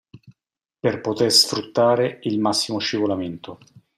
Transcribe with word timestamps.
Per 0.79 0.99
poter 0.99 1.31
sfruttare 1.31 2.17
il 2.23 2.39
massimo 2.39 2.79
scivolamento. 2.79 3.59